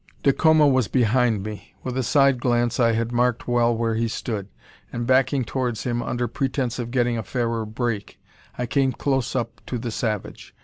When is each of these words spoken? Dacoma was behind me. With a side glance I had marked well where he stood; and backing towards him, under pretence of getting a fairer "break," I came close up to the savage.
Dacoma 0.23 0.65
was 0.67 0.87
behind 0.87 1.43
me. 1.43 1.75
With 1.83 1.95
a 1.95 2.01
side 2.01 2.39
glance 2.41 2.79
I 2.79 2.93
had 2.93 3.11
marked 3.11 3.47
well 3.47 3.77
where 3.77 3.93
he 3.93 4.07
stood; 4.07 4.47
and 4.91 5.05
backing 5.05 5.45
towards 5.45 5.83
him, 5.83 6.01
under 6.01 6.27
pretence 6.27 6.79
of 6.79 6.89
getting 6.89 7.19
a 7.19 7.23
fairer 7.23 7.67
"break," 7.67 8.19
I 8.57 8.65
came 8.65 8.93
close 8.93 9.35
up 9.35 9.61
to 9.67 9.77
the 9.77 9.91
savage. 9.91 10.55